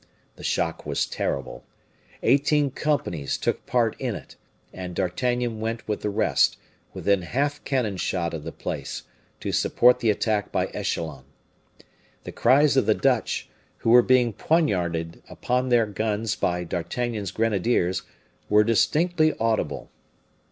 The 0.35 0.43
shock 0.43 0.83
was 0.83 1.05
terrible; 1.05 1.63
eighteen 2.23 2.71
companies 2.71 3.37
took 3.37 3.67
part 3.67 3.95
in 4.01 4.15
it, 4.15 4.35
and 4.73 4.95
D'Artagnan 4.95 5.59
went 5.59 5.87
with 5.87 6.01
the 6.01 6.09
rest, 6.09 6.57
within 6.91 7.21
half 7.21 7.63
cannon 7.65 7.97
shot 7.97 8.33
of 8.33 8.43
the 8.43 8.51
place, 8.51 9.03
to 9.41 9.51
support 9.51 9.99
the 9.99 10.09
attack 10.09 10.51
by 10.51 10.69
echelons. 10.73 11.27
The 12.23 12.31
cries 12.31 12.75
of 12.75 12.87
the 12.87 12.95
Dutch, 12.95 13.47
who 13.77 13.91
were 13.91 14.01
being 14.01 14.33
poniarded 14.33 15.21
upon 15.29 15.69
their 15.69 15.85
guns 15.85 16.35
by 16.35 16.63
D'Artagnan's 16.63 17.29
grenadiers, 17.29 18.01
were 18.49 18.63
distinctly 18.63 19.35
audible. 19.39 19.91